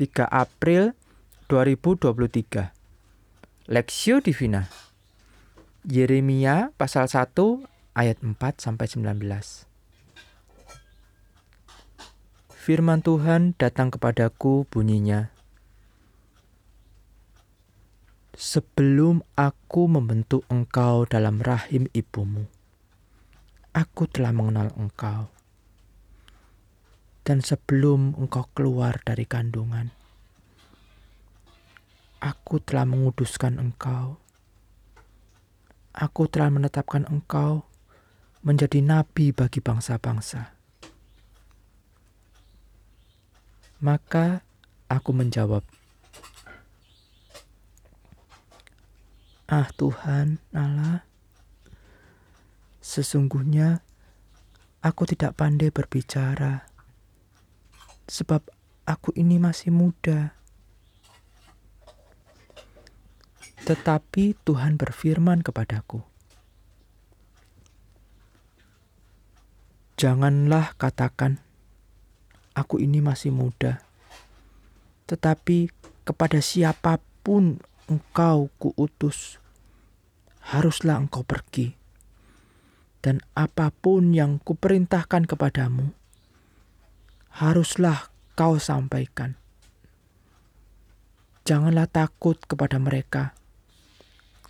[0.00, 0.96] 3 April
[1.52, 2.72] 2023
[3.68, 4.72] Lexio Divina.
[5.84, 7.36] Yeremia pasal 1
[7.92, 9.68] ayat 4 sampai 19
[12.48, 15.28] Firman Tuhan datang kepadaku bunyinya.
[18.32, 22.48] Sebelum aku membentuk engkau dalam rahim ibumu
[23.76, 25.28] aku telah mengenal engkau
[27.30, 29.94] dan sebelum engkau keluar dari kandungan,
[32.18, 34.18] aku telah menguduskan engkau.
[35.94, 37.62] Aku telah menetapkan engkau
[38.42, 40.58] menjadi nabi bagi bangsa-bangsa.
[43.78, 44.42] Maka
[44.90, 45.62] aku menjawab,
[49.46, 51.06] "Ah Tuhan Allah,
[52.82, 53.86] sesungguhnya
[54.82, 56.69] aku tidak pandai berbicara."
[58.10, 58.42] Sebab
[58.90, 60.34] aku ini masih muda.
[63.62, 66.02] Tetapi Tuhan berfirman kepadaku,
[69.94, 71.38] "Janganlah katakan,
[72.58, 73.78] 'Aku ini masih muda,'
[75.06, 75.70] tetapi
[76.02, 79.38] kepada siapa pun engkau kuutus,
[80.50, 81.78] haruslah engkau pergi,
[83.06, 85.94] dan apa pun yang kuperintahkan kepadamu,
[87.40, 89.40] haruslah kau sampaikan.
[91.48, 93.32] Janganlah takut kepada mereka,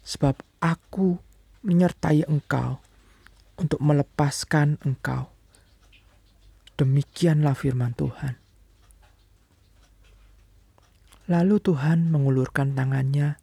[0.00, 1.20] sebab aku
[1.60, 2.80] menyertai engkau
[3.60, 5.28] untuk melepaskan engkau.
[6.80, 8.40] Demikianlah firman Tuhan.
[11.28, 13.36] Lalu Tuhan mengulurkan tangannya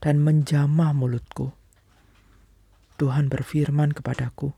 [0.00, 1.52] dan menjamah mulutku.
[2.96, 4.56] Tuhan berfirman kepadaku,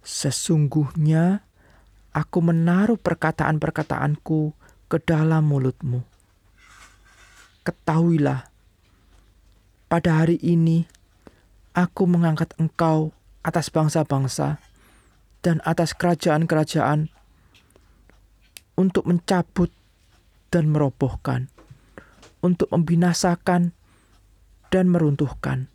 [0.00, 1.44] "Sesungguhnya
[2.16, 4.56] aku menaruh perkataan-perkataanku
[4.88, 6.00] ke dalam mulutmu.
[7.60, 8.48] Ketahuilah,
[9.92, 10.88] pada hari ini
[11.76, 13.12] aku mengangkat engkau
[13.44, 14.56] atas bangsa-bangsa
[15.44, 17.12] dan atas kerajaan-kerajaan
[18.80, 19.68] untuk mencabut
[20.48, 21.52] dan merobohkan,
[22.40, 23.76] untuk membinasakan
[24.72, 25.68] dan meruntuhkan,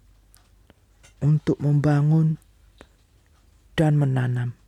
[1.21, 2.41] untuk membangun
[3.77, 4.60] dan menanam.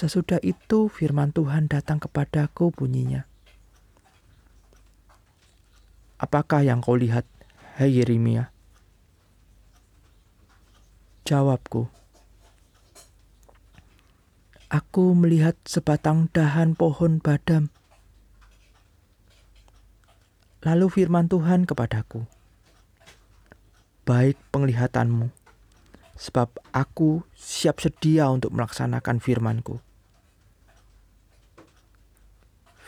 [0.00, 3.28] Sesudah itu firman Tuhan datang kepadaku bunyinya.
[6.16, 7.28] Apakah yang kau lihat,
[7.76, 8.48] hai Yeremia?
[11.28, 11.92] Jawabku,
[14.72, 17.68] Aku melihat sebatang dahan pohon badam.
[20.64, 22.24] Lalu firman Tuhan kepadaku,
[24.08, 25.28] Baik penglihatanmu,
[26.16, 29.89] sebab aku siap sedia untuk melaksanakan firmanku.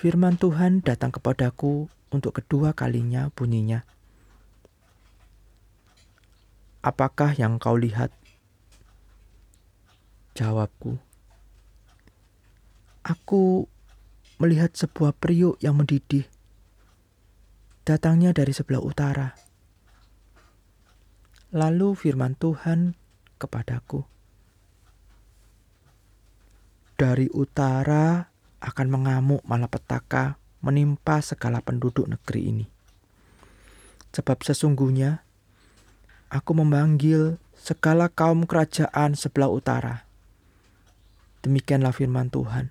[0.03, 3.87] Firman Tuhan datang kepadaku untuk kedua kalinya bunyinya.
[6.83, 8.11] Apakah yang kau lihat?
[10.35, 10.99] Jawabku.
[13.07, 13.71] Aku
[14.43, 16.27] melihat sebuah periuk yang mendidih.
[17.87, 19.39] Datangnya dari sebelah utara.
[21.55, 22.99] Lalu firman Tuhan
[23.39, 24.03] kepadaku.
[26.99, 28.32] Dari utara
[28.63, 32.67] akan mengamuk malapetaka menimpa segala penduduk negeri ini.
[34.15, 35.27] Sebab sesungguhnya
[36.31, 40.07] aku memanggil segala kaum kerajaan sebelah utara.
[41.43, 42.71] Demikianlah firman Tuhan.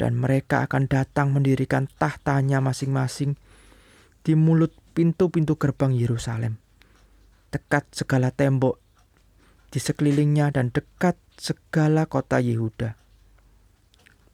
[0.00, 3.36] Dan mereka akan datang mendirikan tahtanya masing-masing
[4.24, 6.56] di mulut pintu-pintu gerbang Yerusalem.
[7.52, 8.80] Dekat segala tembok
[9.68, 13.01] di sekelilingnya dan dekat segala kota Yehuda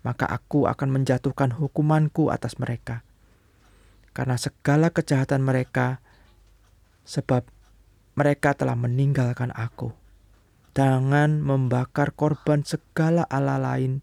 [0.07, 3.03] maka aku akan menjatuhkan hukumanku atas mereka.
[4.15, 6.03] Karena segala kejahatan mereka,
[7.09, 7.47] sebab
[8.19, 9.95] mereka telah meninggalkan aku.
[10.75, 14.03] Jangan membakar korban segala Allah lain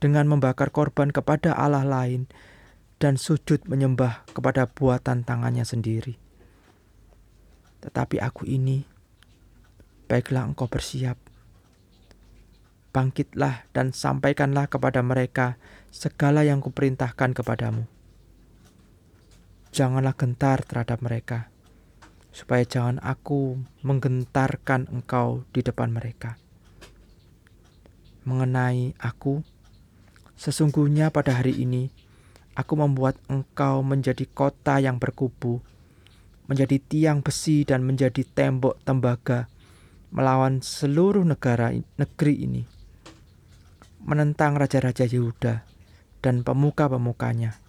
[0.00, 2.28] dengan membakar korban kepada Allah lain
[3.00, 6.20] dan sujud menyembah kepada buatan tangannya sendiri.
[7.80, 8.84] Tetapi aku ini,
[10.04, 11.16] baiklah engkau bersiap
[12.90, 15.58] bangkitlah dan sampaikanlah kepada mereka
[15.94, 17.86] segala yang kuperintahkan kepadamu.
[19.70, 21.46] Janganlah gentar terhadap mereka,
[22.34, 26.34] supaya jangan aku menggentarkan engkau di depan mereka.
[28.26, 29.46] Mengenai aku,
[30.34, 31.94] sesungguhnya pada hari ini
[32.58, 35.62] aku membuat engkau menjadi kota yang berkubu,
[36.50, 39.46] menjadi tiang besi dan menjadi tembok tembaga
[40.10, 42.79] melawan seluruh negara negeri ini
[44.00, 45.64] menentang raja-raja Yehuda
[46.24, 47.60] dan pemuka-pemukanya,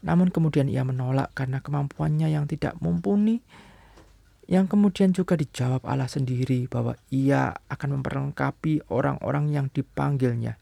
[0.00, 3.44] Namun kemudian ia menolak karena kemampuannya yang tidak mumpuni
[4.50, 10.58] yang kemudian juga dijawab Allah sendiri bahwa ia akan memperlengkapi orang-orang yang dipanggilnya.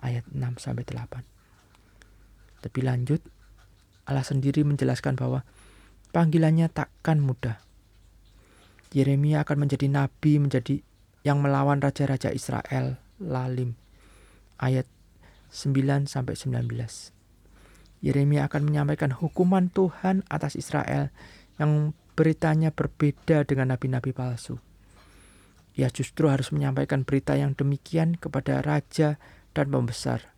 [0.00, 2.64] Ayat 6 sampai 8.
[2.64, 3.20] Lebih lanjut,
[4.08, 5.44] Allah sendiri menjelaskan bahwa
[6.16, 7.60] panggilannya takkan mudah.
[8.96, 10.80] Yeremia akan menjadi nabi menjadi
[11.20, 13.76] yang melawan raja-raja Israel, Lalim.
[14.56, 14.88] Ayat
[15.52, 17.12] 9 sampai 19.
[18.02, 21.14] Yeremia akan menyampaikan hukuman Tuhan atas Israel
[21.62, 24.58] yang beritanya berbeda dengan nabi-nabi palsu.
[25.78, 29.16] Ia justru harus menyampaikan berita yang demikian kepada raja
[29.56, 30.34] dan pembesar.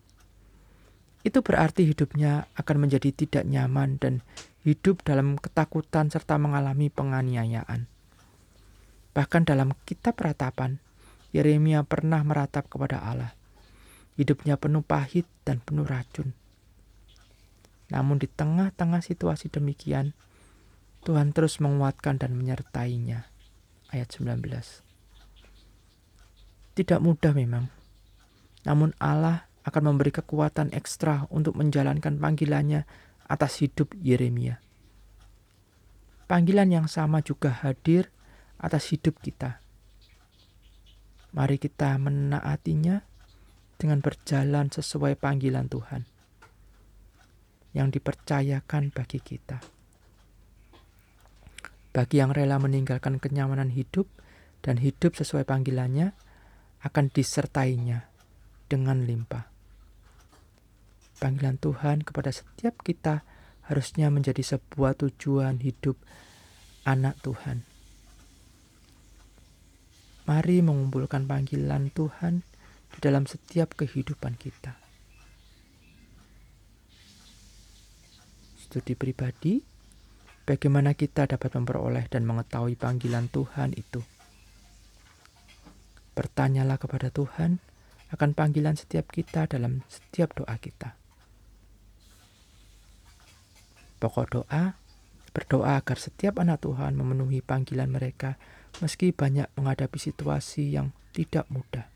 [1.24, 4.20] Itu berarti hidupnya akan menjadi tidak nyaman dan
[4.62, 7.88] hidup dalam ketakutan serta mengalami penganiayaan.
[9.16, 10.78] Bahkan dalam kitab ratapan,
[11.32, 13.32] Yeremia pernah meratap kepada Allah.
[14.20, 16.43] Hidupnya penuh pahit dan penuh racun.
[17.92, 20.16] Namun di tengah-tengah situasi demikian,
[21.04, 23.28] Tuhan terus menguatkan dan menyertainya.
[23.92, 24.40] Ayat 19.
[26.74, 27.70] Tidak mudah memang,
[28.66, 32.88] namun Allah akan memberi kekuatan ekstra untuk menjalankan panggilannya
[33.30, 34.58] atas hidup Yeremia.
[36.26, 38.10] Panggilan yang sama juga hadir
[38.58, 39.62] atas hidup kita.
[41.30, 43.06] Mari kita menaatinya
[43.78, 46.13] dengan berjalan sesuai panggilan Tuhan
[47.74, 49.58] yang dipercayakan bagi kita.
[51.94, 54.06] Bagi yang rela meninggalkan kenyamanan hidup
[54.62, 56.14] dan hidup sesuai panggilannya,
[56.84, 58.06] akan disertainya
[58.68, 59.48] dengan limpah.
[61.16, 63.24] Panggilan Tuhan kepada setiap kita
[63.64, 65.96] harusnya menjadi sebuah tujuan hidup
[66.84, 67.64] anak Tuhan.
[70.24, 72.44] Mari mengumpulkan panggilan Tuhan
[72.92, 74.83] di dalam setiap kehidupan kita.
[78.74, 79.62] Studi pribadi,
[80.42, 84.02] bagaimana kita dapat memperoleh dan mengetahui panggilan Tuhan itu.
[86.18, 87.62] Bertanyalah kepada Tuhan
[88.10, 90.98] akan panggilan setiap kita dalam setiap doa kita.
[94.02, 94.74] Pokok doa,
[95.30, 98.42] berdoa agar setiap anak Tuhan memenuhi panggilan mereka
[98.82, 101.93] meski banyak menghadapi situasi yang tidak mudah.